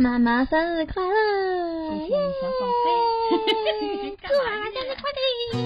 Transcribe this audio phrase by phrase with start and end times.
[0.00, 1.90] 妈妈生日快乐！
[1.90, 5.02] 谢谢你小宝贝，祝妈妈生日快
[5.52, 5.60] 乐！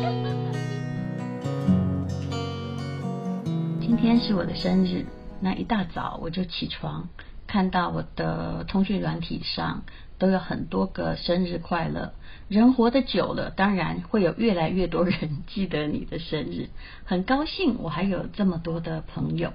[3.80, 5.06] 今天是我的生日，
[5.40, 7.08] 那一大早我就起床，
[7.46, 9.84] 看到我的通讯软体上
[10.18, 12.12] 都有很多个生日快乐。
[12.48, 16.70] 人活得久了，当然会有越来越多人记得你的生日，
[17.04, 19.52] 很高兴我还有这么多的朋友。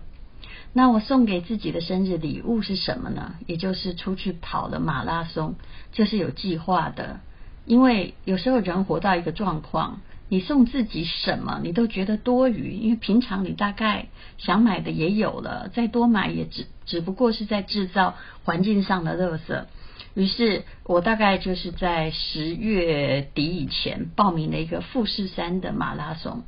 [0.71, 3.35] 那我送给自己的生日礼物是什么呢？
[3.47, 5.55] 也就是出去跑了马拉松，
[5.91, 7.19] 这是有计划的。
[7.65, 19.65] 因为有时候人活到一个状况，你送自己什么你都觉得多余，因为平常你大概想买的也有了，再多买也只只不过是在制造环境上的垃圾。
[20.13, 26.43] 于是我大概就是在十月底以前报名了一个富士山的马拉松，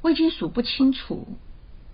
[0.00, 1.28] 我已经数不清楚。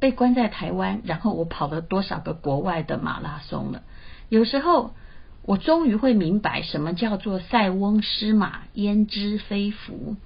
[0.03, 3.83] 被关在台湾，然后我跑了多少个国外的马拉松了？
[4.29, 4.95] 有时候
[5.43, 10.17] 我终于会明白什么叫做塞翁失马焉知非福。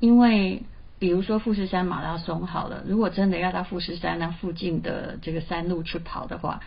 [0.00, 0.64] 因为
[0.98, 6.58] 比如说富士山马拉松好了，如果真的要到富士山那附近的这个山路去跑的话，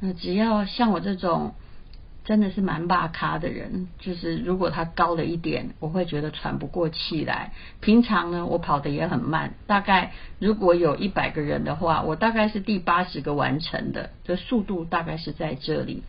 [0.00, 1.52] 那只要像我这种。
[2.28, 7.54] 真的是蛮大咖的人，就是如果他高了一点，我会觉得喘不过气来。
[7.80, 16.02] 平常呢，我跑得也很慢，大概如果有一百个人的话，我大概是第八十个完成的，这速度大概是在这里。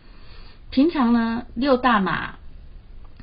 [0.68, 2.34] 平常呢，六大马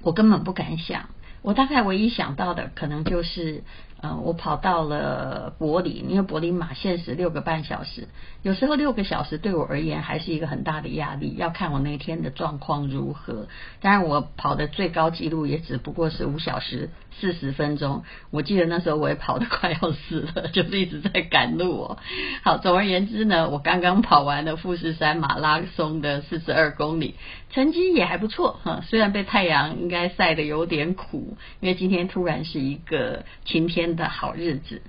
[0.01, 1.09] 我根本不敢想，
[1.43, 3.61] 我大概唯一想到的可能就是。
[3.99, 8.07] 呃，我跑到了柏林，因为柏林马限时六个半小时，
[8.43, 13.47] 有时候六个小时对我而言还是一个很大的压力，要看我那天的状况如何。
[13.81, 18.03] 当然，我跑的最高纪录也只不过是五小时四十分钟。
[18.29, 21.97] 我记得那时候我也跑得快要死了， 就是一直在赶路哦。
[22.43, 27.15] 好，总而言之呢，我刚刚跑完了富士山马拉松的四十二公里，
[27.49, 28.81] 成绩也还不错哈。
[28.87, 33.86] 虽然被太阳应该晒得有点苦，因为今天突然是一个晴天。
[33.95, 34.81] 的好日子。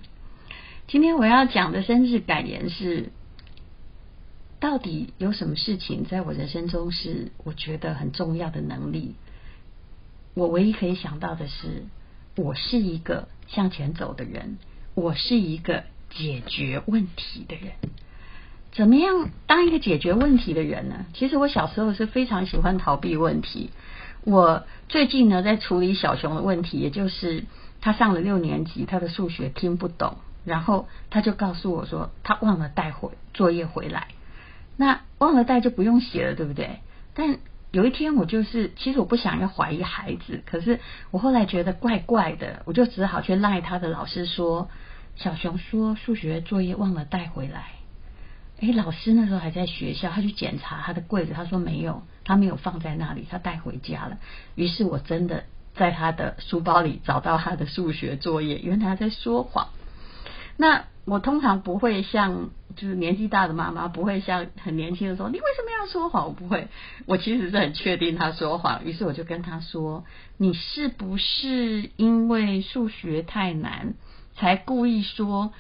[0.87, 3.11] 今天我要讲的生日感言是：
[4.59, 9.15] 到底有什么事情在我人生中是我觉得很重要的能力？
[10.33, 11.85] 我唯一可以想到的是，
[12.37, 14.57] 我是一个向前走的人，
[14.95, 17.73] 我是一个解决问题的人。
[18.73, 21.05] 怎么样当一个解决问题的人呢？
[21.13, 23.71] 其实我小时候是非常喜欢逃避问题。
[24.25, 27.45] 我最近呢，在处理小熊的问题，也就是。
[27.81, 34.09] 他上了六年级，他的数学听不懂，然后他就告诉我说，他忘了带回作业回来。
[34.77, 36.81] 那忘了带就不用写了，对不对？
[37.15, 37.39] 但
[37.71, 40.81] 有一天我就是，其实我不想要怀疑孩子，可是
[41.11, 44.69] 我后来觉得怪怪的，我就只好去赖他的老师说，
[45.17, 47.67] 小熊说数学作业忘了带回来。
[48.61, 54.19] 诶，老师那时候还在学校，他去检查他的柜子，他说没有，他没有放在那里，他带回家了。
[54.57, 55.45] 于是我真的。
[55.79, 59.69] 在他的书包里找到他的数学作业，原来他在说谎。
[60.57, 66.27] 那我通常不会像就是年纪大的妈妈，不会像很年轻的时候，你为什么要说谎？
[66.27, 66.67] 我不会，
[67.07, 68.85] 我其实是很确定他说谎。
[68.85, 70.05] 于是我就跟他说
[70.37, 73.95] ：“你是不是因为数学太难，
[74.35, 75.53] 才故意说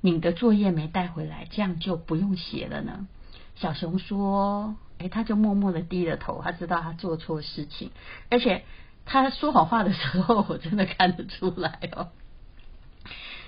[0.00, 3.08] 你的作业没带回来，这样就不用写了呢？”
[3.56, 7.90] 小熊说：“诶，他就默默的低了头，他知道他做错事情，
[8.30, 8.62] 而且。”
[9.08, 12.10] 他说谎话的时候，我真的看得出来哦。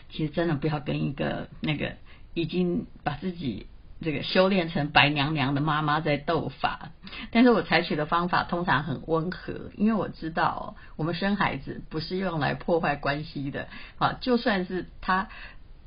[0.09, 1.97] 其实真的不要跟一个那个
[2.35, 3.67] 已经把自己
[4.01, 6.91] 这个修炼成白娘娘的妈妈在斗法。
[7.31, 14.15] 但是我采取的方法通常很温和，因为我知道我们生孩子不是用来破坏关系的啊。
[14.21, 15.29] 就算是他，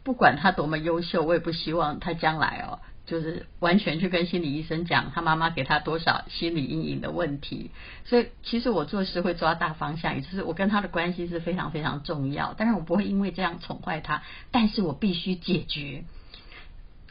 [0.04, 2.80] 不管他多么优秀，我也不希望他将来哦。
[3.06, 7.70] 就是完全去跟心理医生讲他妈妈给他多少心理阴影的问题，
[8.06, 12.54] 所以其实我做事会抓大方向，也就是我跟他的关系是非常非常重要。
[12.58, 16.06] 但是我不会因为这样宠坏他，但是我必须解决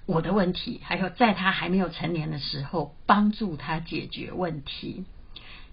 [0.06, 5.04] 我的问题，还有在他还没有成年的时候帮助他解决问题。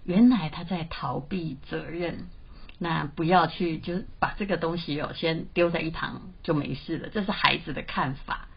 [0.04, 2.28] 原来他在逃避责任，
[2.78, 8.48] 那不要去就是把这个东西哦先丢在一旁就没事了，这是孩子的看法。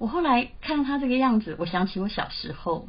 [0.00, 2.88] 我后来看到他这个样子，我想起我小时候。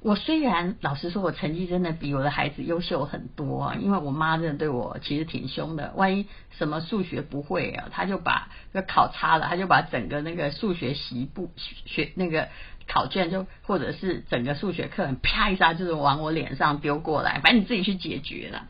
[0.00, 5.92] 我虽然老实说，我成绩真的比我的孩子优秀很多，因为我妈真的对我其实挺凶的。
[5.94, 6.24] 万一
[6.56, 11.50] 什么数学不会啊，他就把那考差了，他就把整个那个数学习部
[11.84, 12.48] 学那个
[12.88, 18.68] 考卷就或者是整个数学课啪一下就是往我脸上丢过来，反正你自己去解决了。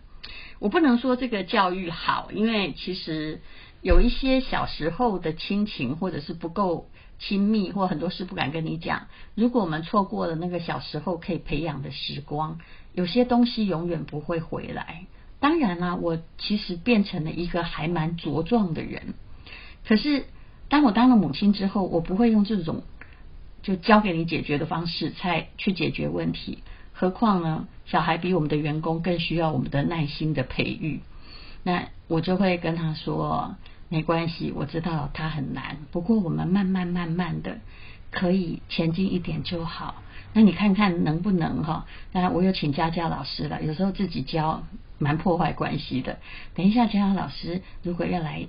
[0.58, 3.40] 我不能说这个教育好，因为其实
[3.82, 6.86] 有一些小时候的亲情或者是不够。
[7.22, 9.08] 亲密，或很多事不敢跟你讲。
[9.34, 12.58] 如果我们错过了那个小时候可以培养的时光，
[12.94, 15.04] 有些东西永远不会回来。
[15.38, 19.12] 当然啦，我其实变成了一个还蛮茁壮的人。
[19.86, 20.24] 可是
[20.70, 22.84] 当我当了母亲之后，我不会用这种
[23.62, 26.60] 就交给你解决的方式才去解决问题。
[26.94, 31.00] 何况呢，小孩比我们的员工更需要我们的耐心的培育。
[31.64, 33.54] 那我就会跟他说，
[33.88, 37.60] 没关系，我知道他很难，不过我们慢慢慢慢的
[38.10, 40.02] 可以前进一点就好。
[40.32, 41.86] 那你看看能不能哈？
[42.12, 44.64] 当然我有请家教老师了，有时候自己教
[44.98, 46.18] 蛮破坏关系的。
[46.56, 48.48] 等一下家教老师如果要来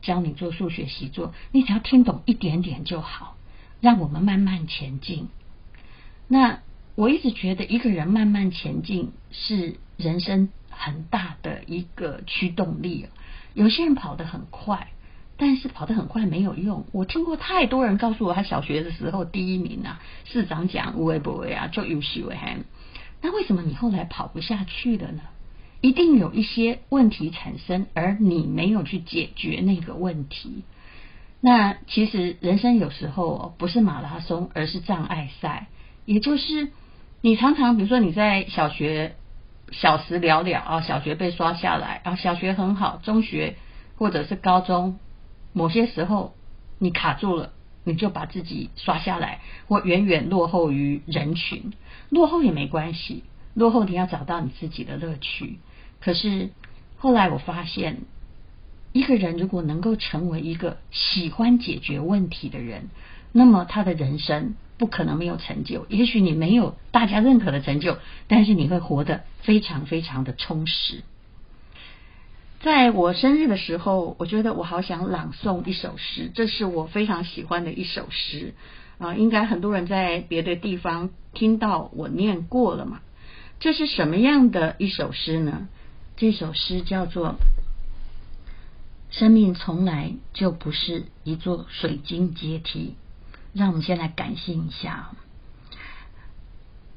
[0.00, 3.36] 教你做数学习作，你只要听懂一点点就好，
[3.80, 5.28] 让我们慢慢前进。
[6.28, 6.60] 那
[6.94, 10.48] 我一直觉得一个人慢慢前进是人生
[10.78, 13.06] 很大的一个驱动力。
[13.52, 14.88] 有些人跑得很快。
[15.40, 16.84] 但是跑得很快没有用。
[16.90, 22.56] 我听过太多人告诉我，他小学的时候第一名啊，市长奖无为不为啊，就优秀哎。
[23.22, 25.20] 那为什么你后来跑不下去了呢？
[25.80, 30.64] 一定有一些问题产生，而你没有去解决那个问题。
[31.40, 35.68] 那其实人生有时候不是马拉松，而是障碍赛。
[36.04, 36.72] 也就是
[37.20, 39.14] 你常常，比如说你在小学
[39.72, 43.56] 小时了了啊，小学被刷下来啊，小学很好，中学
[43.96, 44.98] 或者是高中。
[45.52, 46.34] 某些时候
[46.78, 47.52] 你卡住了，
[47.84, 51.72] 你就把自己刷下来，或远远落后于人群。
[52.10, 53.24] 落后也没关系，
[53.54, 55.58] 落后你要找到你自己的乐趣。
[56.00, 56.50] 可是
[56.96, 58.02] 后来我发现，
[58.92, 62.88] 一个人如果能够成为一个喜欢解决问题的人，
[63.32, 65.84] 那么他的人生不可能没有成就。
[65.88, 67.98] 也许你没有大家认可的成就，
[68.28, 71.02] 但是你会活得非常非常的充实。
[72.60, 78.54] 在我生日的时候，我觉得我好想朗诵一首诗，这是我非常喜欢的一首诗
[78.98, 83.00] 啊，应该很多人在别的地方听到我念过了嘛。
[83.60, 85.68] 这是什么样的一首诗呢？
[86.16, 87.36] 这首诗叫做
[89.16, 92.96] 《生命从来就不是一座水晶阶梯》，
[93.58, 95.10] 让我们先来感性一下。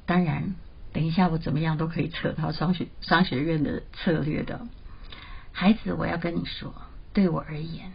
[0.06, 0.56] 当然，
[0.94, 4.68] 等一下我怎么样都可以扯到商学商学院的策略的。
[5.52, 6.74] 孩子，我要跟你说，
[7.13, 7.92] 对我而言，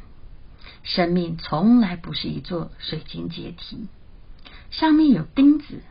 [0.82, 3.86] 生命从来不是一座水晶阶梯，
[4.70, 5.82] 上面有钉子，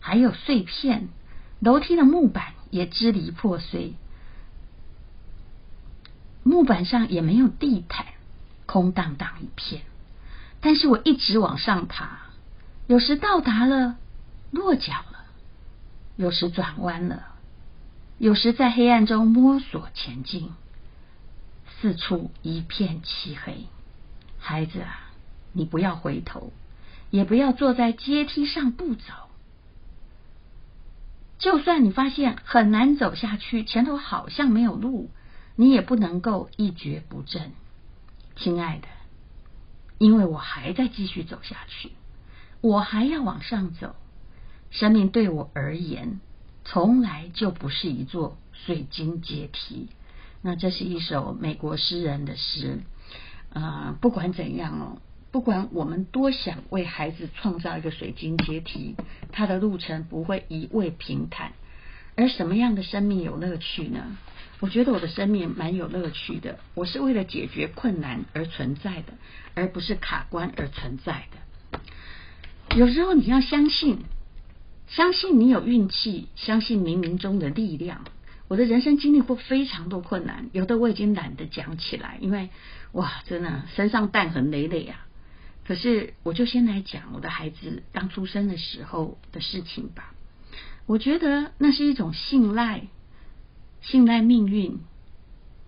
[0.00, 1.08] 还有碎片，
[1.60, 3.94] 楼梯的木板也支离破碎，
[6.42, 8.06] 木板上也没有地毯，
[8.66, 9.82] 空荡荡一片。
[10.60, 12.23] 但是我一直往上爬，
[12.86, 13.96] 有时到达了，
[14.50, 15.26] 落脚了；
[16.16, 17.24] 有时转弯了；
[18.18, 20.52] 有时在黑暗中摸索前进。
[21.80, 23.66] 四处一片漆黑，
[24.38, 25.10] 孩子啊，
[25.52, 26.52] 你不要回头，
[27.10, 29.12] 也不要坐在阶梯上不走。
[31.38, 35.10] 就算你发现很难走下去，前头好像没有路，
[35.56, 37.52] 你也不能够一蹶不振。
[38.36, 38.88] 亲爱的，
[39.98, 41.92] 因为我还在继续走下去，
[42.64, 43.94] 我还要往上走。
[44.70, 46.18] 生命对我而言，
[46.64, 49.90] 从来就不是一座水晶阶梯。
[50.40, 52.80] 那这是一首美国诗人的诗，
[53.52, 54.96] 啊、不管怎样哦，
[55.30, 58.96] 不管我们多想为孩子创造一个水晶阶梯，
[59.30, 61.52] 他的路程不会一味平坦。
[62.16, 64.16] 而什么样的生命有乐趣呢？
[64.60, 66.58] 我觉得我的生命蛮有乐趣的。
[66.72, 69.12] 我是为了解决困难而存在的，
[69.54, 71.43] 而不是卡关而存在的。
[72.76, 73.98] 有时候你要相信，
[74.88, 78.04] 相信你有运气，相信冥冥中的力量。
[78.48, 82.50] 我的人生经历过非常多困难，有的我已经懒得讲起来，因为
[82.92, 85.06] 哇，真的身上弹痕累累啊。
[85.64, 90.12] 可是我就先来讲我的孩子刚出生的时候的事情吧。
[90.86, 92.88] 我觉得那是一种信赖，
[93.82, 94.80] 信赖命运，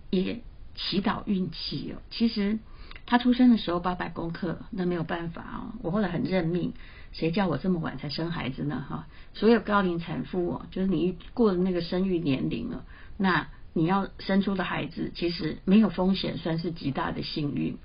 [0.09, 0.41] 也
[0.75, 2.01] 祈祷运气哦。
[2.11, 2.59] 其实
[3.07, 5.73] 他出生的时候八百公克，那没有办法哦。
[5.81, 6.73] 我后来很认命。
[7.13, 8.85] 谁叫我这么晚才生孩子呢？
[8.87, 12.85] 哈，所有高龄产妇哦，就是你一过了那个生育年龄了，
[13.15, 17.77] 那你要生出的孩子其实没有风险，算是极大的幸运。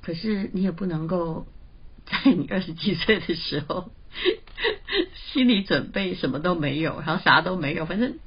[0.00, 1.46] 可是你也不能够
[2.06, 3.90] 在你二十几岁的时候，
[5.32, 8.18] 心理准备什么都没有，然后啥都没有，反正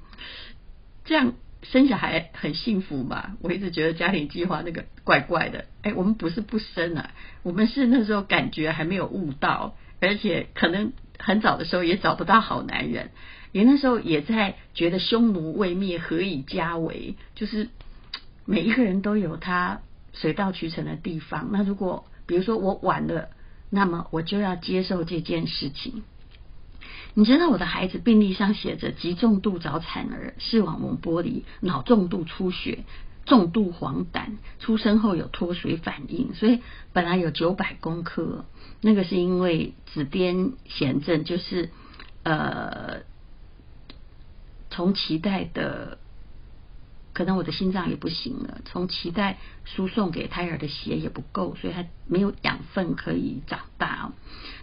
[1.06, 1.34] 这样。
[1.64, 3.36] 生小孩很幸福嘛？
[3.42, 5.66] 我一直觉得家庭计划那个怪怪的。
[5.82, 7.12] 哎，我们不是不生啊，
[7.44, 13.10] 我们是那时候感觉还没有悟到，而且可能很早的时候也找不到好男人，
[13.52, 17.16] 也那时候也在觉得匈奴未灭，何以家为？
[17.36, 17.70] 就是
[18.46, 19.82] 每一个人都有他
[20.14, 21.50] 水到渠成的地方。
[21.52, 23.30] 那如果比如说我晚了，
[23.70, 26.04] 那么我就要接受这件事情。
[27.18, 32.84] 你知道我的孩子病历上写着极重度早产儿、视网膜剥离、脑重度出血、
[33.26, 36.62] 重度黄疸，出生后有脱水反应，所以
[36.94, 38.46] 本来有九百公克，
[38.82, 41.72] 那个是因为紫癜痫症，就是
[42.22, 43.02] 呃
[44.70, 45.98] 从脐带的。
[47.18, 54.12] 可能我的心脏也不行了，从脐带输送给胎儿的血也不够，所以他没有养分可以长大。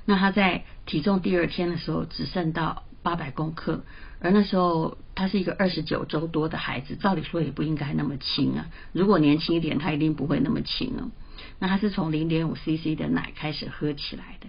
[0.04, 3.82] 那他在体重第二天的时候只剩到八百公克，
[4.20, 8.66] 而那时候他是一个二十九周多的孩子，照理说也不应该那么轻啊。
[8.92, 11.10] 如果年轻一点，他一定不会那么轻啊。
[11.58, 14.46] 那他是从零点五 CC 的奶开始喝起来的。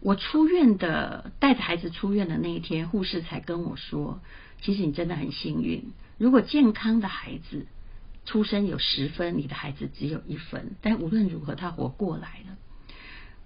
[0.00, 4.20] 我出院的，带着孩子出院的那一天，护士才跟我说，
[4.62, 5.92] 其实你真的很幸运。
[6.18, 7.66] 如果健康的孩子
[8.24, 10.76] 出生有十分，你的孩子只有一分。
[10.80, 12.56] 但无论如何，他活过来了。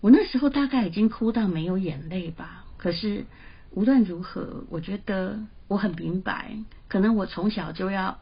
[0.02, 2.66] 我那时候大概已经哭到没有眼泪吧。
[2.76, 3.24] 可是
[3.70, 6.58] 无论如何，我觉得我很明白，
[6.88, 8.18] 可能我从小就要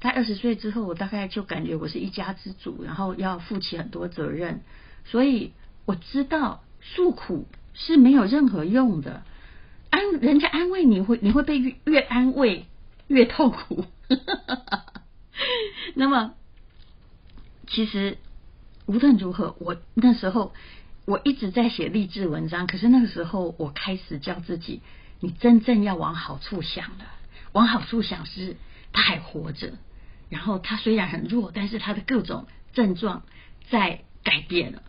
[0.00, 4.60] 在二十岁之后，我大概就感觉我是一家之主，然后要负起很多责任。
[5.04, 5.52] 所以
[5.84, 9.24] 我知道诉苦是没有任何用的。
[9.96, 12.66] 安人家安慰你会，你会被越，越安慰。
[13.08, 13.84] 越痛苦，
[15.94, 16.34] 那么
[17.68, 18.18] 其实
[18.86, 20.52] 无论如何，我那时候
[21.04, 24.82] 我一直在写励志文章，可是那个时候我开始叫自己，
[25.20, 27.04] 你真正要往好处想了。
[27.52, 28.56] 往好处想是
[28.92, 29.74] 他还活着，
[30.28, 33.22] 然后他虽然很弱，但是他的各种症状
[33.70, 34.82] 在改变了。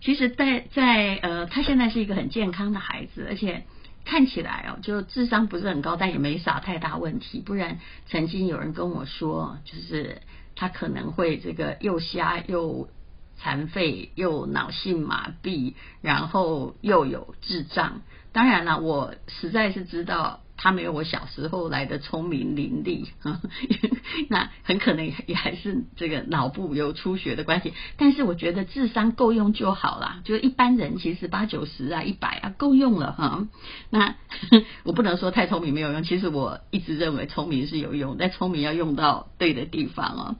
[0.00, 3.66] 其实，在在呃，他现在是一个很健康的孩子，而且。
[4.04, 7.40] 看起来哦，就智商不是很高，但也没啥太大问题。
[7.40, 10.22] 不然，曾经有人跟我说，就是
[10.56, 12.88] 他可能会这个又瞎又
[13.36, 18.02] 残废又脑性麻痹，然后又有智障。
[18.32, 20.40] 当然了，我实在是知道。
[20.62, 23.08] 他没有我小时候来的聪明伶俐，
[24.30, 27.72] 那很可能也还是这个脑部有出血的关系。
[27.96, 33.48] 但是我觉得智商够用就好啦，就一般人其实八九十啊、一百啊够用了哈。
[33.90, 34.14] 那
[34.84, 40.36] 我不能说太聪明没有用，其实我一直认为聪明是有用，但聪明要用到对的地方哦。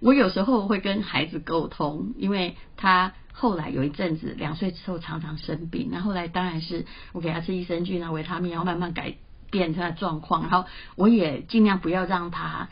[0.00, 9.16] 我有时候会跟孩子沟通，因为他后来有一阵子两岁之后常常生病，那后来当然是我给他吃益生菌啊、维他命，然后慢慢改。
[9.50, 12.68] 变他的状况，然后我也尽量不要让他，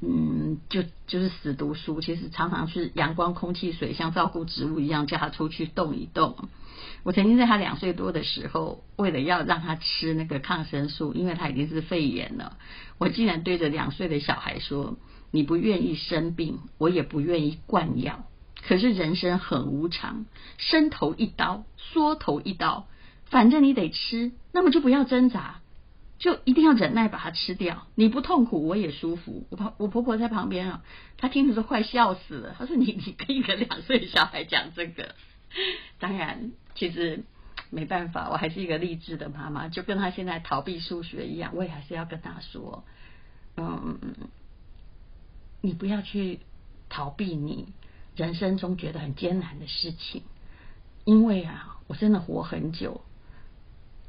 [0.00, 2.00] 嗯，就就是死读书。
[2.00, 6.48] 其实常常是阳光、空气、水，像照顾植物一样，叫他出去动一动。
[7.02, 12.56] 我曾经在他两岁多的时候，为了要让他吃那个抗生素，因为他已经是肺炎了，
[12.98, 14.96] 我竟然对着两岁的小孩说
[15.30, 18.24] ：“你不愿意生病，我也不愿意灌药。
[18.66, 20.26] 可是人生很无常，
[20.58, 22.86] 伸头一刀，缩头一刀，
[23.26, 25.59] 反正你得吃，那么就不要挣扎。”
[26.20, 29.46] 就一定要忍耐把它吃掉，你不痛苦我也舒服。
[29.48, 30.84] 我婆我婆婆在旁边啊，
[31.16, 32.54] 她听着都快笑死了。
[32.58, 35.14] 她说你：“你你跟一个两岁小孩讲这个？”
[35.98, 37.24] 当然，其实
[37.70, 42.84] 没办法，我还是一个励志的妈妈，就跟她现在逃避数学一样，我也还是要跟她说
[43.56, 43.98] ：“嗯，
[45.62, 46.40] 你不要去
[46.90, 47.72] 逃避你
[48.14, 50.22] 人生中觉得很艰难的事情，
[51.06, 53.00] 因为啊，我真的活很久，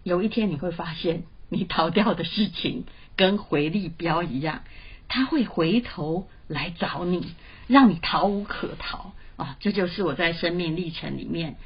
[0.04, 2.86] 有一天你会发现。”你逃掉的事情
[3.18, 4.64] 跟回力标一样，
[5.10, 7.36] 他会回头来找你，
[7.68, 9.58] 让你逃无可逃啊！
[9.60, 11.58] 这就是我在生命历程里面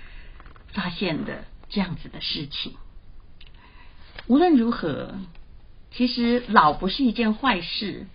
[0.73, 2.73] 发现的这样子的事情。
[4.25, 5.19] 无论如何，
[5.91, 8.07] 其实老不是一件坏事。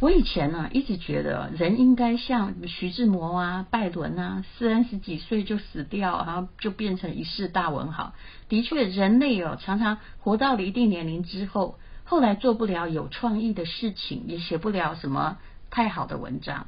[0.00, 8.12] 我以前呢，一直觉得人应该像徐志摩啊、拜伦啊，三十几岁就死掉，然后就变成一世大文豪。
[8.48, 15.38] 的确，人类哦，常常活到了一定年龄之后，后来做不了有创意的事情，也写不了什么
[15.70, 16.66] 太好的文章。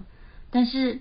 [0.50, 1.00] 但是，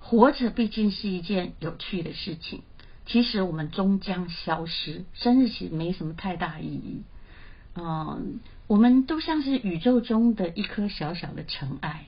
[0.00, 2.62] 活着毕竟是一件有趣的事情。
[3.06, 7.04] 其实我们终将消失，生日其实没什么太大意义。
[7.76, 8.40] 嗯。
[8.74, 12.06] 我们都像是宇宙中的一颗小小的尘埃，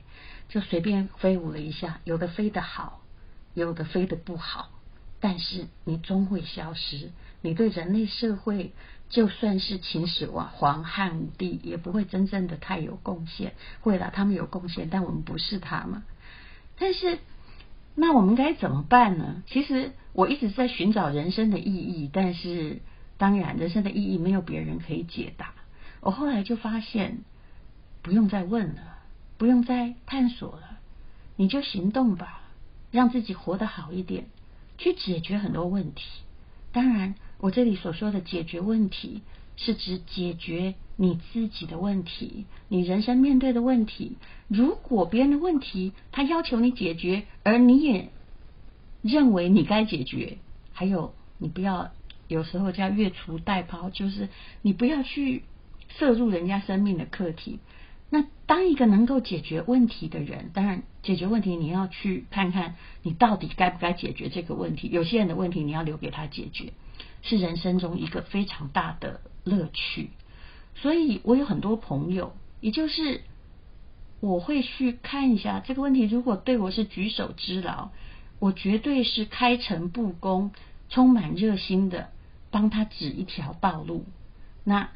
[0.49, 2.99] 就随便飞舞了一下，有的飞得好，
[3.53, 4.69] 有的飞得不好，
[5.21, 7.11] 但是你终会消失。
[7.39, 8.73] 你对人类社会，
[9.07, 13.53] 就算是秦始皇、汉武帝，也不会真正的太有贡献。
[13.79, 16.03] 会了，他们有贡献，但我们不是他们。
[16.77, 17.19] 但是，
[17.95, 19.41] 那我们该怎么办呢？
[19.47, 22.81] 其实我一直在寻找人生的意义，但是
[23.17, 25.53] 当然，人生的意义没有别人可以解答。
[26.07, 27.25] 我后来就发现，
[28.01, 28.99] 不用再问了，
[29.37, 30.79] 不用再探索了，
[31.35, 32.43] 你就行动吧。
[32.91, 34.27] 让自己活得好一点，
[34.77, 36.05] 去解决很多问题。
[36.71, 39.21] 当然，我这里所说的解决问题，
[39.57, 44.15] 是指解决你自己的问题，你人生面对的问题。
[44.47, 48.07] 如果别人的问题他要求你解决，而你也
[49.01, 50.37] 认为你该解决，
[50.71, 51.91] 还有你不要
[52.29, 54.29] 有时候叫越俎代庖，就是
[54.61, 55.43] 你不要去
[55.89, 57.59] 摄入人家生命的课题。
[58.09, 64.87] 那当一个能够解决问题的人，当然解决问题你要去看看你到底该不该解决这个问题。
[64.89, 66.71] 有些人的问题你要留给他解决，
[67.21, 70.11] 是人生中一个非常大的乐趣。
[70.75, 73.23] 所以我有很多朋友，也就是
[74.21, 77.89] 我会去看一下这个问题，如果对我是举手之劳，
[78.39, 80.51] 我绝对是开诚布公、
[80.87, 82.07] 充满热心的
[82.51, 84.05] 帮他指一条道路。
[84.63, 84.91] 那。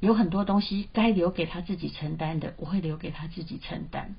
[0.00, 4.14] 有很多东西该留给他自己承担的，我会留给他自己承担。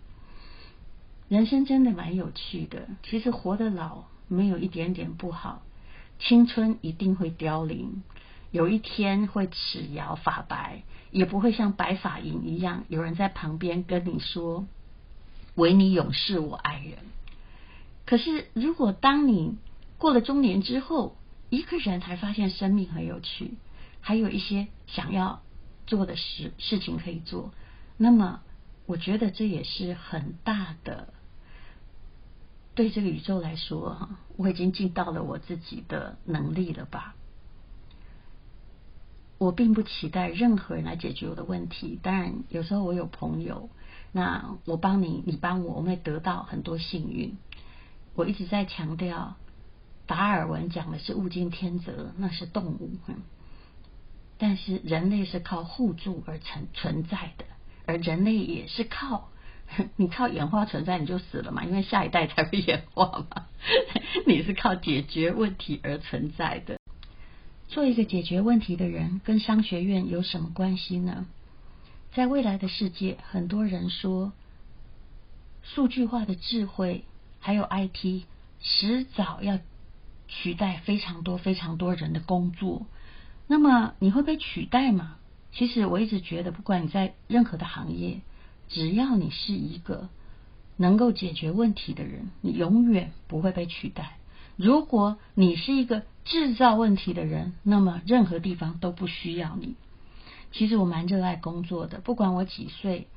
[1.29, 5.62] 人生真的蛮有趣的，其实活得老没有一点点不好。
[6.19, 8.03] 青春一定会凋零，
[8.51, 14.67] 有一天会齿摇发白，也不会像白发银一样，有人在旁边跟你说
[15.55, 16.98] “唯你永是我爱人”。
[18.05, 19.55] 可是，如果当你
[19.98, 21.15] 过了中年之后，
[21.50, 23.53] 一个人才发现生命很有趣，
[24.01, 25.41] 还有一些想要。
[25.89, 27.51] 做的事事情可以做，
[27.98, 28.41] 那么
[28.86, 31.12] 我觉得这也是很大的。
[32.75, 37.15] 对这个宇宙来说，哈，我已经尽到了我自己的能力了吧？
[39.39, 42.00] 我并不期待任何人来解决我的问题。
[42.03, 43.69] 当然，有时候我有朋友，
[44.12, 47.36] 那我帮你，你帮我，我们会得到很多幸运。
[48.13, 49.38] 我一直在强调，
[50.05, 52.91] 达尔文讲的是物竞天择，那是动物。
[54.39, 57.46] 但是人类是靠互助而存存在的，
[57.86, 59.29] 而人类也是靠
[59.98, 63.46] 你靠演化存在，你就死了嘛，因为下一代才会演化嘛。
[64.25, 66.79] 你是靠解决问题而存在的。
[67.67, 71.27] 做一个解决问题的人，跟商学院有什么关系呢？
[72.13, 74.31] 在未来的世界，很多人说
[75.62, 77.03] 数据化的智慧
[77.40, 78.24] 还有 IT，
[78.61, 79.59] 迟早要
[80.27, 82.87] 取代非常多非常多人的工作。
[83.51, 85.16] 那么你会被取代吗？
[85.51, 88.22] 其实我一直觉得，不管你在任何的行业，
[88.68, 90.07] 只要你是一个
[90.77, 94.18] 能够解决问题的人，你永远不会被取代。
[94.55, 99.75] 如果你是一个制造问题的人，那么任何地方都不需要你。
[100.51, 103.07] 其实我蛮热爱工作的，不管我几岁，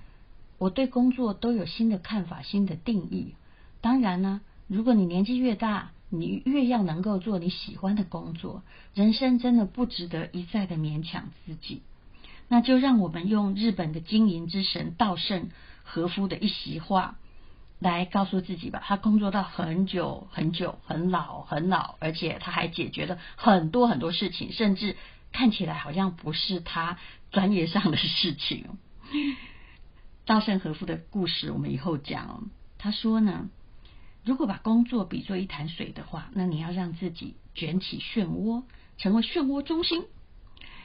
[0.57, 3.35] 我对工作都有新的看法、新的定义。
[3.83, 11.81] 当然呢，如果你年纪越大，你越要能够做你喜欢的工作，人生真的不值得一再的勉强自己。
[12.49, 15.49] 那就让我们用日本的经营之神稻盛
[15.85, 17.17] 和夫的一席话
[17.79, 18.83] 来告诉自己吧。
[18.85, 24.99] 他工作到很久很久，很老很老，而且他还解决了很多很多事情，甚至
[25.33, 26.99] 看起来好像不是他
[27.31, 28.67] 专业上的事情。
[30.27, 32.43] 稻盛和夫的故事我们以后讲哦。
[32.77, 33.49] 他说呢。
[34.25, 38.63] 如果把工作比作一潭水的话，那你要让自己卷起漩涡，
[38.97, 40.05] 成为漩涡中心，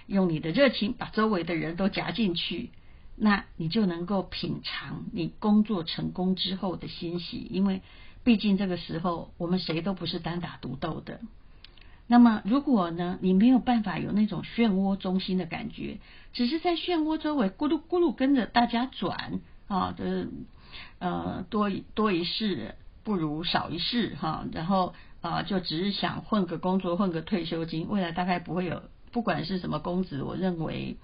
[0.08, 2.72] 用你的热情把周围的人都夹进去，
[3.16, 7.48] 那你就能够品尝你工作成功之后的欣喜。
[7.52, 7.84] 因为
[8.24, 11.22] 毕竟这个时候我们谁都不是单打独斗的。
[12.08, 16.00] 那么如果呢，你没有办法有那种漩涡中心的感觉，
[16.34, 20.28] 只是在漩涡周围咕噜咕噜跟着大家转啊，的
[20.98, 22.74] 呃多多一事。
[23.08, 30.98] 不如少一事哈，然后啊，就只是想混个工作，混个退休金，未来大概不会有，不管是什么公职，我认为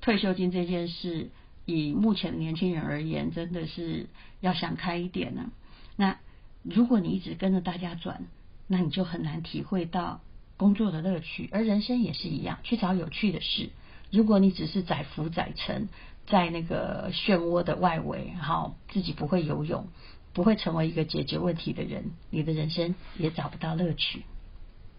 [0.00, 1.28] 退休金这件事，
[1.66, 4.08] 以目前的年轻人而言，真的是
[4.40, 5.50] 要想开一点呢。
[5.96, 6.16] 那
[6.62, 8.24] 如果你一直跟着大家转，
[8.66, 10.22] 那你就很难体会到
[10.56, 13.68] 工作的乐趣，而人生也是一样，去找有趣的事。
[14.10, 15.90] 如果你只是载浮载沉
[16.26, 19.88] 在那个漩涡的外围，然后自己不会游泳。
[20.34, 24.24] 不会成为一个解决问题的人，你的人生也找不到乐趣。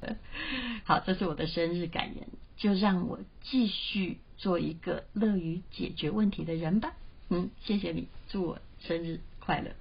[0.86, 6.94] 好，这是我的生日感言，就让我继续做一个乐于解决问题的人吧。
[7.30, 9.72] 嗯，谢谢你，祝我生日快乐。